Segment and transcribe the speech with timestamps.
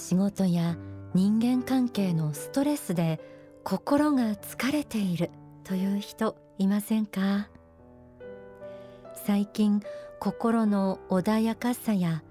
[0.00, 0.76] 仕事や
[1.14, 3.20] 人間関係のストレスで
[3.62, 5.30] 心が疲れている
[5.62, 7.48] という人いませんか？
[9.26, 9.82] 最近
[10.18, 12.22] 心の穏やかさや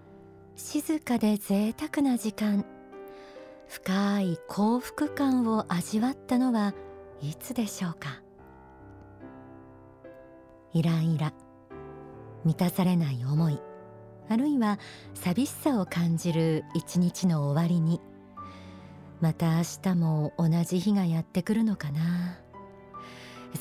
[0.55, 2.65] 静かで贅沢な時間
[3.67, 6.73] 深い幸福感を味わったのは
[7.21, 8.21] いつでしょうか？
[10.73, 11.33] イライラ
[12.43, 13.61] 満たされない思い。
[14.29, 14.79] あるいは
[15.15, 17.99] 寂しさを感じる一日の終わりに。
[19.21, 22.37] また明日も同じ日がやってくるのかな。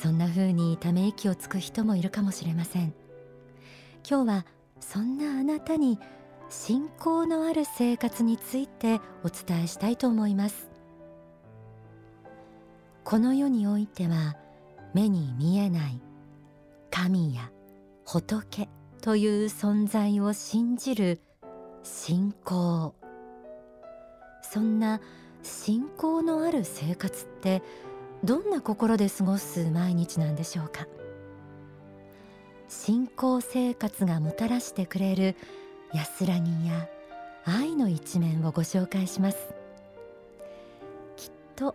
[0.00, 2.92] そんな風にため息をつく人もいるかもしれません。
[4.08, 4.46] 今日は
[4.78, 5.98] そんなあなたに
[6.50, 10.69] 信仰のある生活についてお伝えしたいと思います。
[13.05, 14.36] この世においては
[14.92, 16.00] 目に見えない
[16.91, 17.50] 神や
[18.05, 18.69] 仏。
[19.01, 21.20] という存在を信じる
[21.83, 22.95] 信仰。
[24.42, 25.00] そんな
[25.42, 27.62] 信仰のある生活って
[28.25, 30.87] どんな心で過ごす毎日なんでしょうか？
[32.69, 35.37] 信仰生活がもたらしてくれる
[35.92, 36.89] 安らぎや
[37.44, 39.55] 愛の一面をご紹介します。
[41.17, 41.75] きっと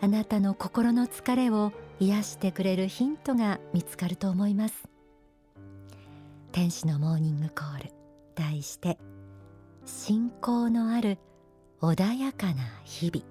[0.00, 4.88] あなたの心の疲れを癒してくれるヒントが見つかると思います。
[6.52, 7.92] 天使のモーニングコール。
[8.34, 8.98] 題して
[9.84, 11.18] 信仰のある
[11.80, 13.26] 穏やかな日々、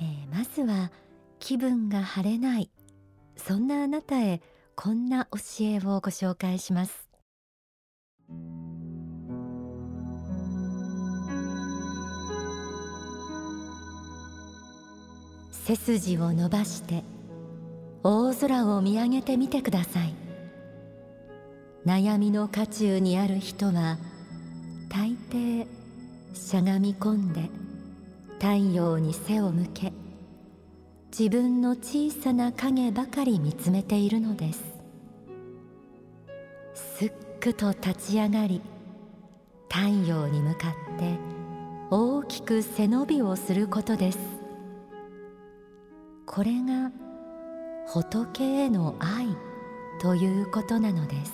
[0.00, 0.90] えー、まずは
[1.38, 2.70] 気分が晴れない。
[3.36, 4.40] そんなあなたへ
[4.74, 7.06] こんな教えをご紹介します。
[15.50, 17.04] 背筋を伸ばして
[18.02, 20.14] 大空を見上げてみてください。
[21.84, 23.98] 悩みの渦中にある人は
[24.88, 25.66] 大抵
[26.34, 27.48] しゃがみ込んで
[28.40, 29.92] 太陽に背を向け
[31.16, 34.64] 自分の小さな影ばかり見つめているのです。
[36.74, 38.60] すっくと立ち上がり
[39.70, 41.18] 太陽に向かって
[41.90, 44.18] 大きく背伸びをすることです。
[46.26, 46.90] これが
[47.88, 49.28] 仏への愛
[50.00, 51.32] ということなのです。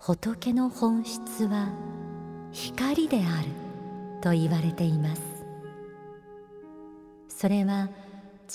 [0.00, 1.68] 仏の本質は
[2.50, 3.48] 光である
[4.20, 5.22] と言われています。
[7.28, 7.90] それは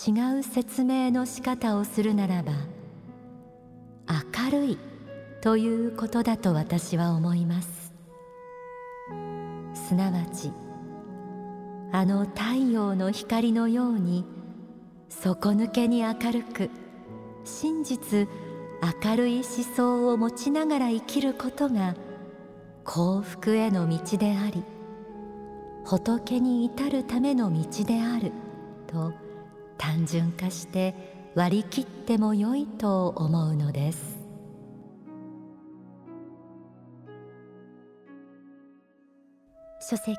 [0.08, 2.52] 違う説明の仕方をするならば
[4.42, 4.78] 明るい
[5.42, 7.94] ということだと私は思います。
[9.74, 10.52] すなわち
[11.96, 14.26] あの太陽の光のように
[15.10, 16.72] 底抜けに明るく
[17.46, 18.28] 真実
[19.04, 19.44] 明るい思
[19.76, 21.94] 想を持ちながら生きることが
[22.84, 24.64] 幸福への道であり
[25.86, 28.32] 仏に至るための道である
[28.88, 29.14] と
[29.78, 30.96] 単純化して
[31.36, 34.20] 割り切ってもよいと思うのです。
[39.80, 40.16] 書籍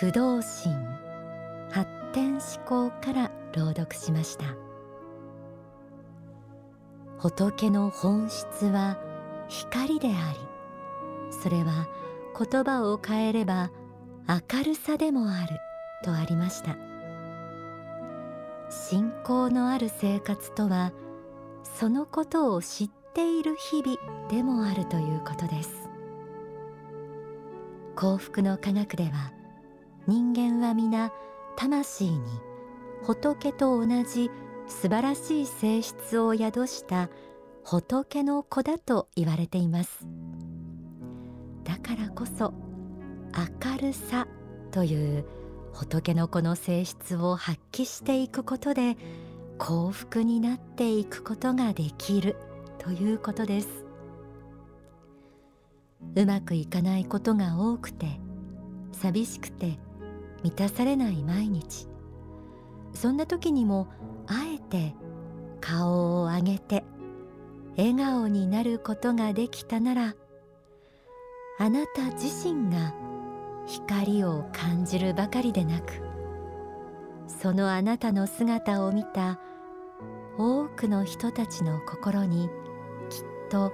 [0.00, 0.76] 不動心。
[1.72, 4.44] 発展思考から朗読しました。
[7.18, 8.96] 仏の本質は
[9.48, 10.38] 光であり
[11.42, 11.88] それは
[12.38, 13.72] 言葉を変えれば
[14.28, 15.58] 明るさでもある
[16.04, 16.76] とありました。
[18.70, 20.92] 信仰のある生活とは
[21.64, 25.88] そのことを知っている日々でもあるということです。
[27.96, 29.32] 幸福の科学では
[30.08, 31.12] 人間は皆
[31.54, 32.20] 魂に
[33.02, 34.30] 仏と同じ
[34.66, 37.10] 素晴らしい性質を宿した
[37.62, 40.06] 仏の子だと言われています。
[41.62, 42.54] だからこそ
[43.62, 44.26] 明るさ
[44.70, 45.26] という
[45.74, 48.96] 仏の子の性質を発揮していくことで
[49.58, 52.36] 幸福になっていくことができる
[52.78, 53.84] ということです。
[56.16, 58.18] うまくいかないことが多くて
[58.92, 59.78] 寂しくて
[60.42, 61.88] 満たされない毎日。
[62.94, 63.88] そんな時にも
[64.26, 64.94] あえて
[65.60, 66.84] 顔を上げて
[67.76, 70.14] 笑顔になることができたなら
[71.58, 72.94] あなた自身が
[73.66, 75.92] 光を感じるばかりでなく
[77.26, 79.38] そのあなたの姿を見た
[80.38, 82.48] 多くの人たちの心に
[83.10, 83.72] きっと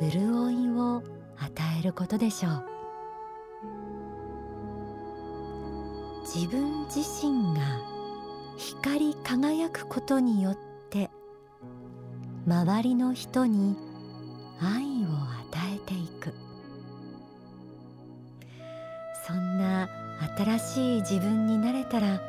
[0.00, 1.02] 潤いを
[1.38, 2.79] 与えることでしょう。
[6.22, 7.60] 自分自身が
[8.56, 10.58] 光り輝くことによっ
[10.90, 11.10] て
[12.46, 13.76] 周りの人に
[14.60, 15.08] 愛を
[15.48, 16.34] 与えていく。
[19.26, 19.88] そんな
[20.36, 22.20] 新しい自分になれたら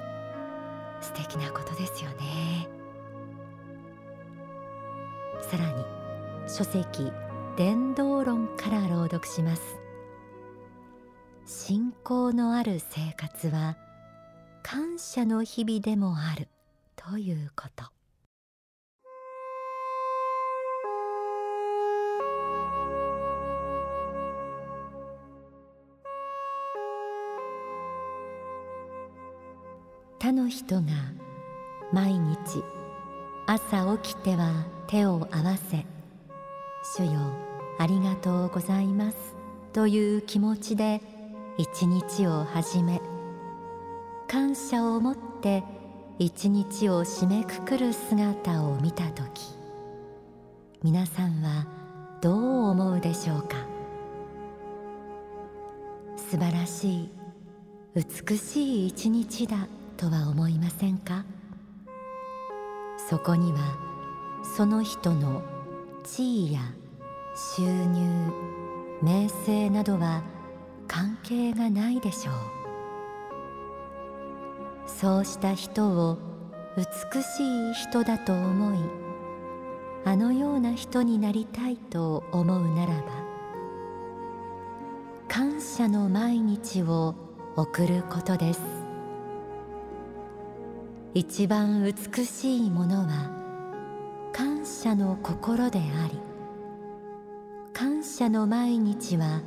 [1.02, 2.68] 素敵なことですよね。
[5.42, 5.84] さらに
[6.48, 7.12] 書籍
[7.58, 9.62] 伝道論から朗読します。
[11.46, 13.76] 信仰のある生活は
[15.02, 16.48] 謝の日々でもある
[16.96, 17.86] ということ。
[30.20, 30.82] 他の人が
[31.92, 32.64] 毎日
[33.48, 35.86] 朝起きては手を合わせ
[36.96, 37.20] 「主よ
[37.78, 39.18] ありがとうございます」
[39.74, 41.02] という気持ちで
[41.58, 43.02] 一日を始め
[44.32, 45.62] 感謝を持って
[46.18, 49.28] 一日を締めくくる姿を見た時
[50.82, 51.68] 皆さんは
[52.22, 53.58] どう思うでしょうか？
[56.16, 57.12] 素晴らしい
[57.94, 59.68] 美しい一日だ
[59.98, 61.26] とは思いませんか？
[63.10, 63.60] そこには
[64.56, 65.44] その人の
[66.06, 66.62] 地位や
[67.58, 68.32] 収入
[69.02, 70.24] 名声などは
[70.88, 72.61] 関係がないでしょう。
[75.02, 76.20] そうした人を
[76.78, 78.78] 美しい人だと思い
[80.06, 83.02] あのような人になりたいと思うならば
[85.28, 87.16] 感謝の毎日を
[87.56, 88.62] 送ることです。
[91.16, 93.32] 一番美しいものは
[94.32, 96.20] 感謝の心であり
[97.74, 99.42] 感謝の毎日は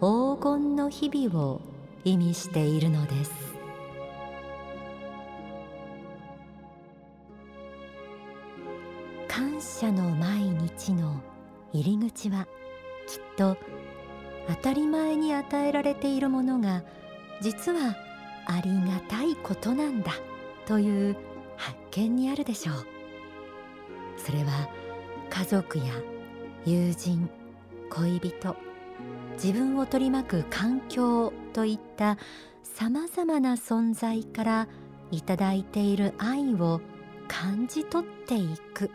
[0.00, 1.60] 黄金の日々を
[2.04, 3.51] 意味しているのです。
[9.82, 11.20] 感謝の毎日の
[11.72, 12.46] 入り口は
[13.08, 13.56] きっと
[14.46, 16.84] 当たり前に与えられているものが
[17.40, 17.96] 実は
[18.46, 20.12] ありがたいことなんだ
[20.66, 21.16] という
[21.56, 22.86] 発見にあるでしょう。
[24.16, 24.68] それは
[25.30, 25.84] 家族や
[26.64, 27.28] 友人
[27.90, 28.56] 恋人
[29.32, 32.18] 自分を取り巻く環境といった
[32.62, 34.68] さまざまな存在から
[35.10, 36.80] いただいている愛を
[37.26, 38.88] 感じ取っていく。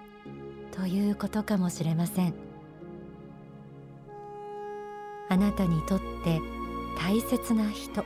[0.77, 2.35] ということかもしれません。
[5.27, 6.39] あなたにとって
[6.95, 8.05] 大切な人。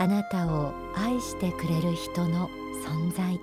[0.00, 2.50] あなたを愛してくれる人の
[2.84, 3.40] 存在。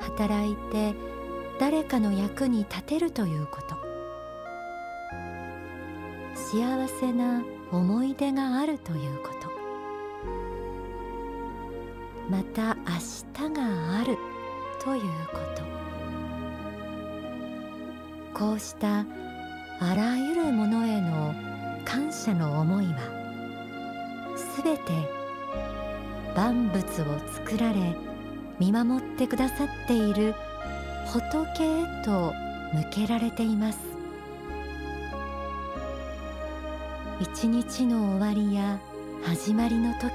[0.00, 0.94] 働いて
[1.60, 3.76] 誰かの役に立てるということ。
[6.34, 9.50] 幸せな思い出があるということ。
[12.30, 14.16] また明日がある。
[14.82, 15.62] ということ。
[18.34, 19.04] こうした
[19.80, 21.34] あらゆるものへの
[21.84, 23.00] 感謝の思いは
[24.36, 24.92] すべて
[26.34, 26.84] 万物を
[27.34, 27.94] 作られ
[28.58, 30.34] 見守ってくださっている
[31.06, 32.32] 仏へと
[32.72, 33.78] 向けられています。
[37.20, 38.78] 一日の終わりや
[39.22, 40.10] 始まりの時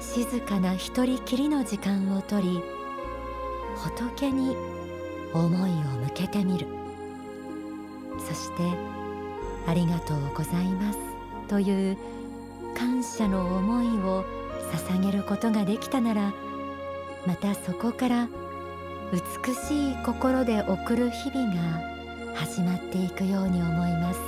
[0.00, 2.60] 静かな一人きりの時間をとり
[3.76, 4.56] 仏に
[5.32, 6.66] 思いを向けてみる。
[8.18, 8.62] そして
[9.66, 10.98] 「ありがとうございます」
[11.48, 11.98] という
[12.76, 14.24] 感謝の思いを
[14.72, 16.32] 捧げることができたなら
[17.26, 18.28] またそこから
[19.12, 21.60] 美しい心で送る日々が
[22.34, 24.20] 始まっていくように思います。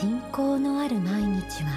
[0.00, 1.70] 信仰のある毎日は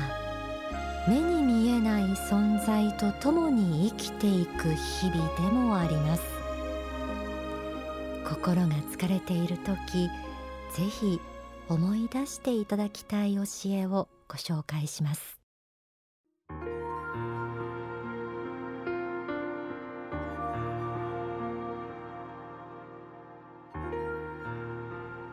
[1.08, 6.24] 目に見えない存在と共に生きていく日々でもあります。
[8.28, 10.10] 心が疲れている時
[10.74, 11.20] ぜひ
[11.68, 15.42] 思い出していただきたい教えをご紹介します。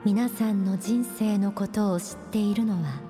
[0.05, 3.01] 皆さんの人生のことを知っているのは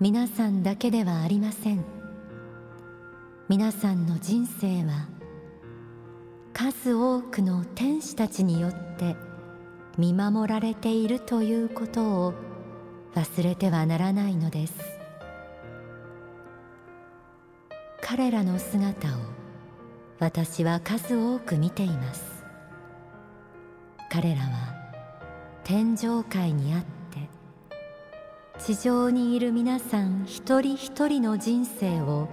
[0.00, 2.01] 皆さんだけではありません。
[3.52, 5.06] 皆さんの人生は
[6.54, 9.14] 数多くの天使たちによって
[9.98, 12.34] 見守られているということを
[13.14, 14.72] 忘れてはならないのです。
[18.00, 19.20] 彼らの姿を
[20.18, 22.46] 私は数多く見ています。
[24.10, 24.74] 彼らは
[25.62, 26.80] 天上界にあっ
[27.10, 27.28] て
[28.58, 32.30] 地上にいる皆さん一人一人の人生を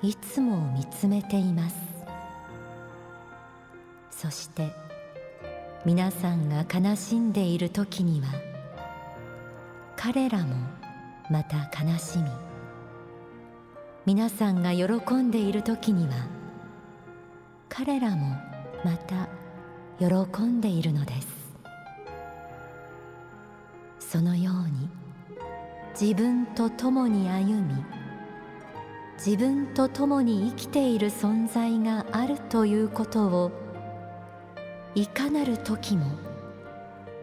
[0.00, 1.76] いつも見つめています。
[4.10, 4.72] そして
[5.84, 8.28] 皆さんが悲しんでいる時には
[9.96, 10.56] 彼らも
[11.30, 12.24] また悲しみ
[14.06, 16.14] 皆さんが喜んでいる時には
[17.68, 18.36] 彼らも
[18.84, 19.28] また
[19.98, 21.28] 喜んでいるのです。
[24.00, 24.88] そのように
[26.00, 27.97] 自分と共に歩み
[29.18, 33.50] 自分と共に生きている存在があるということを
[34.94, 36.06] いかなる時も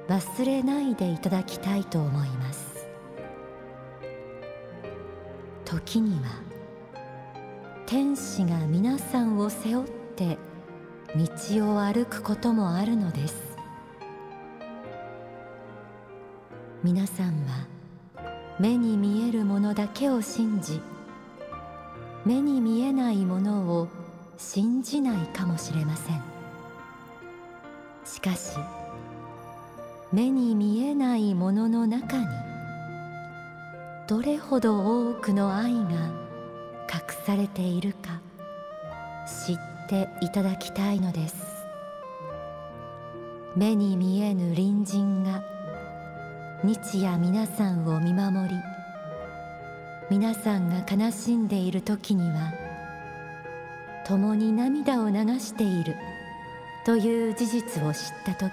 [0.09, 2.85] 忘れないでいただきたいと思います。
[5.63, 6.31] 時には
[7.85, 10.37] 天使が皆さんを背負って
[11.15, 13.57] 道を歩くこともあるのです。
[16.83, 17.67] 皆さんは
[18.59, 20.81] 目に見えるものだけを信じ
[22.25, 23.87] 目に見えないものを
[24.37, 26.21] 信じないかもしれません。
[28.03, 28.57] しかし
[30.11, 32.25] 目に見えないものの中に
[34.07, 35.79] どれほど多くの愛が
[36.91, 38.21] 隠されているか
[39.27, 39.57] 知っ
[39.89, 41.35] ていただきたいのです。
[43.55, 45.43] 目に見えぬ隣人が
[46.63, 48.55] 日夜皆さんを見守り
[50.11, 52.53] 皆さんが悲しんでいる時には
[54.05, 55.95] 共に涙を流している
[56.85, 58.51] という事実を知った時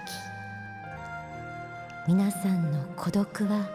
[2.09, 3.69] 皆さんの孤独は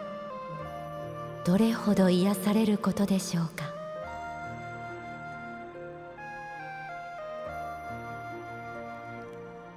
[1.46, 3.64] どれほど癒されることでしょうか？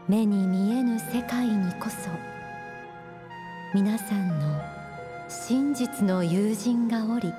[0.09, 2.09] 目に見えぬ世界にこそ
[3.73, 4.61] 皆さんの
[5.29, 7.31] 真実の友人がおり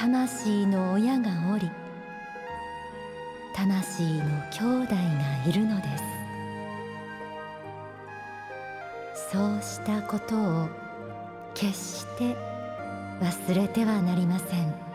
[0.00, 1.70] 魂の親がおり
[3.54, 5.00] 魂の兄弟が
[5.46, 5.82] いるので
[9.22, 10.68] すそうしたことを
[11.52, 12.34] 決して
[13.20, 14.89] 忘れてはなりません。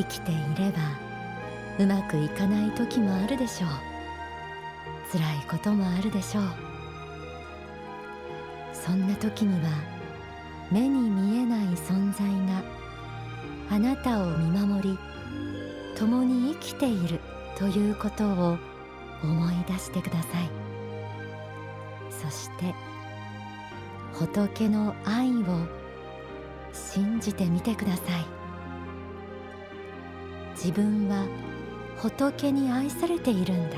[0.00, 0.78] 生きていれば
[1.78, 3.70] うまくいかない時もあるでしょう。
[5.12, 6.44] 辛いこともあるでしょう。
[8.72, 9.70] そんな時には
[10.70, 12.62] 目に見えない存在が
[13.70, 14.98] あなたを見守り
[15.96, 17.20] 共に生きている
[17.56, 18.58] ということを
[19.22, 20.50] 思い出してください。
[22.10, 22.74] そして
[24.14, 25.66] 仏の愛を
[26.72, 28.39] 信じてみてください。
[30.62, 31.26] 自分は
[31.96, 33.76] 仏に愛されているんだ。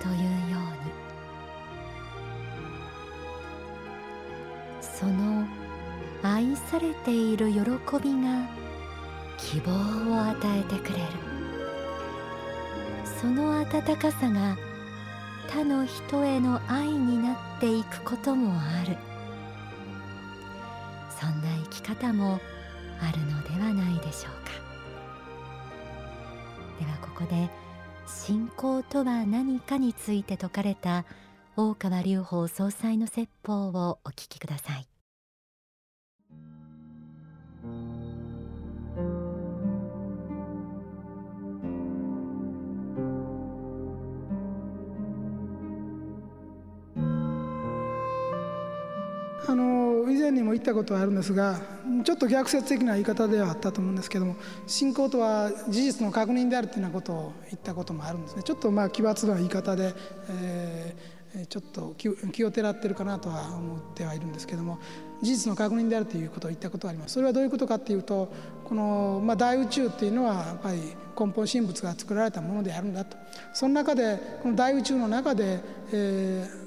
[0.00, 0.94] というように。
[4.80, 5.44] その
[6.22, 8.48] 愛されている喜びが
[9.36, 9.72] 希望
[10.12, 11.04] を与えてくれる。
[13.20, 14.56] その温かさが
[15.48, 18.96] 他の人への愛になっていくこともある。
[21.18, 22.38] そんな生き方も
[23.00, 24.43] あるのではないでしょうか。
[26.78, 27.48] ではここで
[28.06, 31.04] 信仰とは何かについて説かれた
[31.56, 34.88] 大川隆法総裁の説法をお聞きください。
[49.46, 51.60] あの以前にも言ったことはあるんですが
[52.04, 58.42] ちょっと逆説的な言い方ではあったと思うんですけども信仰とは事実の確認であるというようなことを言ったこともあるんですね。
[58.42, 59.94] ちょっとまあ奇抜な言い方で、
[60.28, 64.78] えー、ちょっと気をてらってるかなとは思ってはいるんですけども
[65.22, 67.14] 事実の確認であるということを言ったことがあります。
[67.14, 68.32] それはどういうことかっていうと
[68.64, 70.78] この、まあ、大宇宙っていうのはやっぱり
[71.18, 73.16] 根本神仏が作られたものであるんだと。
[73.52, 75.60] その中でこの大宇宙の中で、
[75.92, 76.63] えー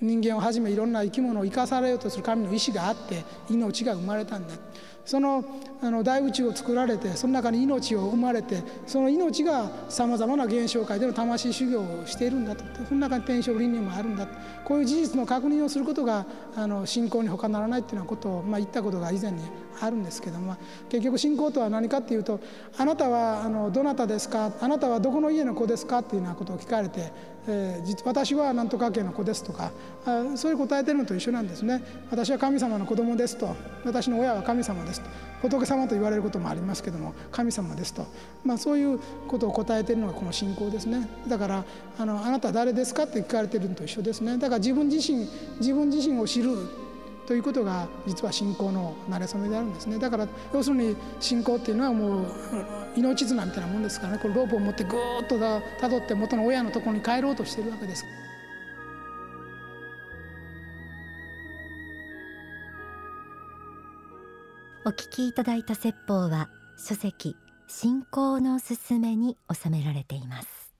[0.00, 4.54] 人間をはじめいろんな生き物を生かされようとする神の意志があって命が生まれたんだ。
[5.04, 5.44] その
[5.80, 12.64] あの大宇宙を作られてその中に命を生まれてその命がさまざまな現象界での魂修行をしているんだと。
[12.88, 14.26] その中に天正倫理もあるんだ
[14.64, 16.26] こういう事実の確認をすることが
[16.56, 19.42] あの信仰に他ならないっていうようなことを、まあ、言ったことが以前に
[19.80, 20.56] あるんですけども
[20.88, 22.40] 結局信仰とは何かっていうと
[22.78, 27.12] 「あなたはあのどなたですか?」「あなたはどこの家の子ですか?」っていうようなことを聞かれて
[27.48, 29.70] 「えー、私は何とか家の子です」とか
[30.36, 31.82] そういう答えてるのと一緒なんですね。
[32.10, 33.54] 私は神様の子供ですと
[33.84, 35.06] 私の親は神様ですと
[35.42, 38.06] 仏様と言われることもありますけども神様ですと、
[38.44, 41.64] まあ、そういうことを答えてるのがこの信仰ですねだから
[41.98, 43.04] あのあなた誰ですか？
[43.04, 45.28] って聞かれてるのと一緒ですねだから自分自身
[45.60, 46.56] 自分自身を知る
[47.26, 49.98] ということが実は信仰の馴れ初めであるんですね。
[49.98, 52.26] だから要するに信仰っていうのはもう
[52.96, 54.18] 命綱みたいなもんですからね。
[54.20, 55.38] これロープを持ってぐーっと
[55.80, 58.04] たどって元の親のところに帰ろうとしているわけです。
[64.84, 67.34] お聞きいただいた説法は書籍
[67.66, 70.72] 信仰のすすめに収められています。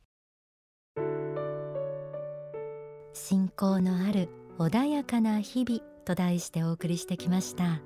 [3.13, 7.83] 信仰のある穏やかな日々と題してお送りしてきました。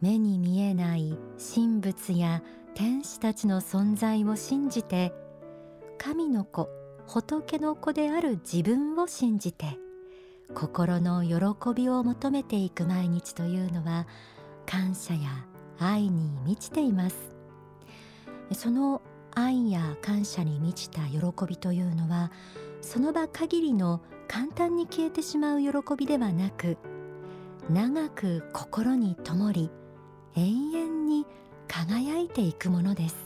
[0.00, 1.18] 目に見えない
[1.54, 2.42] 神仏や
[2.74, 5.12] 天使たちの存在を信じて
[5.98, 6.68] 神の子
[7.06, 9.78] 仏の子である自分を信じて
[10.54, 14.06] 心の喜びを求めていく毎日というのは
[14.64, 15.20] 感謝や
[15.78, 17.16] 愛に満ちています。
[18.52, 19.02] その
[19.34, 22.32] 愛や感謝に満ちた喜びというのは
[22.80, 26.76] その場限りの簡単に消えてしまう喜びではなく
[27.70, 29.70] 長く心に灯り
[30.36, 31.26] 永遠に
[31.66, 33.16] 輝いていくものです。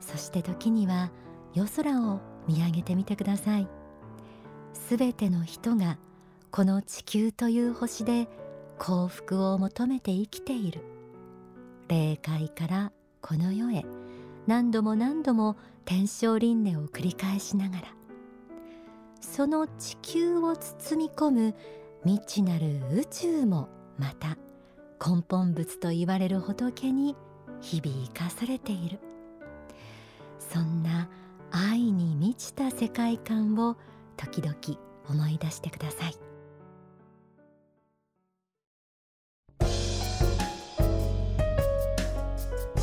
[0.00, 1.10] そして時には
[1.54, 3.68] 夜空を見上げてみてください。
[4.72, 5.98] すべての人が
[6.50, 8.28] この地球という星で
[8.78, 10.80] 幸福を求めて生きている。
[11.88, 13.84] 霊界からこの世へ
[14.46, 17.82] 何度も何度も天正輪廻を繰り返しながら
[19.24, 21.54] その地球を包み込む
[22.04, 24.36] 未知なる宇宙もまた
[25.04, 27.16] 根本仏と言われる仏に
[27.60, 29.00] 日々生かされている。
[30.38, 31.08] そんな
[31.50, 33.76] 愛に満ちた世界観を
[34.16, 34.54] 時々
[35.08, 36.16] 思い出してください。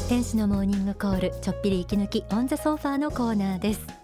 [0.10, 4.00] 天使のモーニングコールちょっぴり息抜きオンザソファーのコーナーです、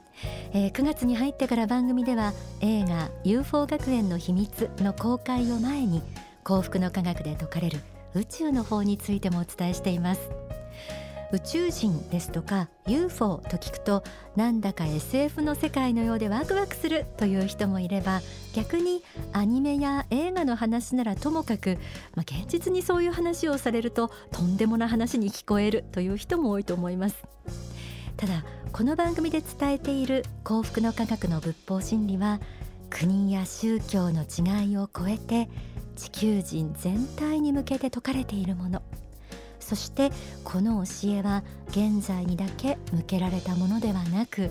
[0.53, 6.01] えー、9月に入ってから番組では映画 UFO 学園の秘密の公開を前に
[6.43, 7.79] 幸福の科学で説かれる
[8.13, 10.29] 宇宙の方についてもお伝えしています。
[11.33, 14.01] 宇宙人ですとか UFO と聞くと
[14.38, 18.21] なんだか SF の世界のようでワクワクするという人もいれば
[18.53, 21.77] 逆にアニメや映画の話ならともかく、
[22.15, 27.17] まあ、現実にそういう話をされるととんでもな話に聞こえるという人も多いと思います。
[28.15, 32.39] ただこの番組で伝えている幸福の科学の仏法真理は
[32.89, 35.49] 国や宗教の違いを超えて
[35.95, 38.82] 地球人全体に向けて説かれているもの。
[39.60, 40.12] そして
[40.43, 44.49] この教えは現在にだけ向けられたものではなく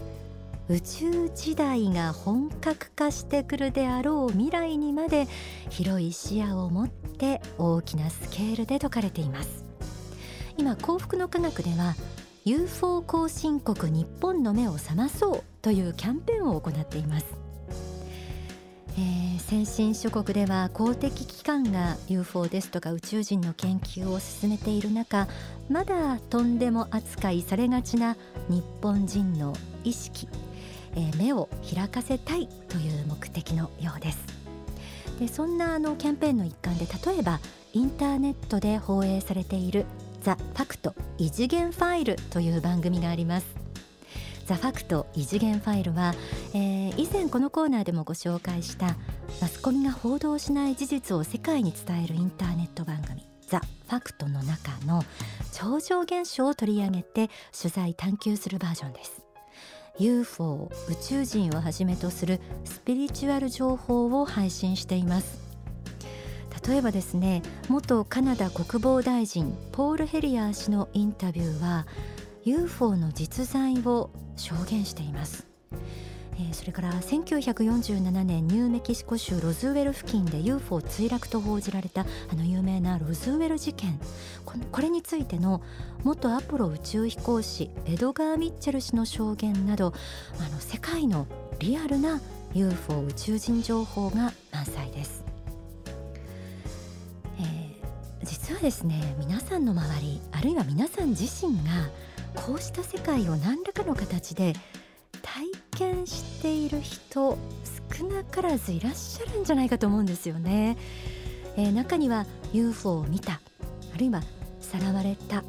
[0.68, 5.26] 宇宙時代が本格化してくるであろう未来にまで
[5.70, 9.64] 広い視野を持って大きなスケールで説かれています。
[10.58, 11.94] 今幸福の科学では
[12.46, 17.26] UFO 後進国日本の目を覚まそうというキャンペーンを行っています。
[18.96, 25.26] えー、先進諸国では公的機関が UFO ですとか宇宙人の研究を進めている中
[25.68, 28.16] まだとんでも扱いされがちな
[28.48, 30.28] 日本人の意識、
[30.94, 34.18] えー、目を開かせたいという目的のようです。
[35.18, 37.40] でそんなあのキャンペーンの一環で例えば
[37.72, 39.84] インターネットで放映されている
[40.26, 43.46] 「ザ・ファクト異次元ファイル」という番組があります。
[44.44, 46.16] ザ・ファクト異次元ファイルは、
[46.52, 48.96] えー、以前このコーナーでもご紹介した
[49.40, 55.04] マスコミが報道しない事実を世界に伝えるインターネット番組ザ・ファクトの中の
[55.52, 59.22] 超常現象を取り上げて取材探求するバージョンです。
[60.00, 65.45] UFO 宇宙人をはじめとするスピリチュアル情報を配信しています。
[66.68, 71.86] 例えばですね元カナダ国防大臣ポール・ヘリアー氏のインタビューは
[72.44, 75.46] UFO の実在を証言しています。
[76.52, 83.98] それから1947年ニューメキシコ州ロズウェル付近で UFO 墜落と報じられたあの有名なロズウェル事件
[84.44, 85.62] これについての
[86.04, 89.94] 元アポロ宇宙飛行士エドガー・ミッチェル氏の証言など
[90.38, 91.26] あの世界の
[91.58, 92.20] リアルな
[92.52, 95.24] UFO 宇宙人情報が満載です、
[98.26, 101.88] 実はですね皆さんの周りあるいは皆さん自身が
[102.34, 104.52] こうした世界を何らかの形で
[105.22, 107.38] 体験している人
[107.98, 110.76] 少なからずいらっしゃるんじゃないかと思うんですよね、
[111.56, 114.22] えー、中には UFO を見たあるいは
[114.60, 115.42] さらわれた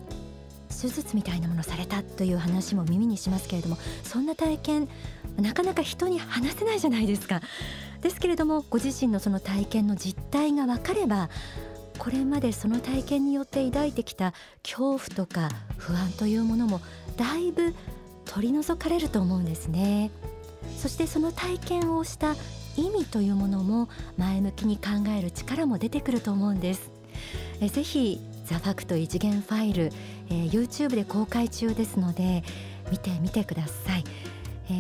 [0.70, 4.90] 手術みたいなものされたという話も耳にしますけれどもそんな体験
[5.42, 7.42] なかなか人に話せないじゃないですか。
[8.02, 11.30] ですけれどもご自身のその体験の実態が分かれば
[11.98, 14.34] これまでその体験によって抱いてきた
[14.64, 16.82] 恐怖とか不安というものも
[17.18, 17.74] だいぶ
[18.26, 20.12] 取り除かれると思うんですね。
[20.78, 22.36] そしてその体験をした
[22.76, 24.84] 意味というものも前向きに考
[25.18, 26.92] える力も出てくると思うんです。
[27.62, 29.92] えぜひザ・ファクト異次元ファイル、
[30.30, 32.44] えー、YouTube で公開中ですので
[32.92, 34.04] 見てみてください、
[34.70, 34.76] えー、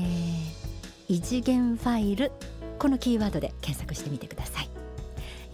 [1.09, 2.31] 異次元ファイル
[2.79, 4.76] このキーワードで検索してみてください。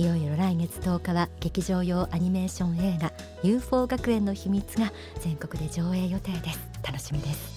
[0.03, 6.59] いよいよ来月10日は劇場用アニメーション映画 UFO 学園の秘密が全国で上映予定です。
[6.85, 7.52] 楽しみです。